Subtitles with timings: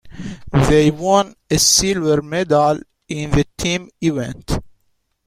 [0.67, 4.57] They won a silver medal in the team event.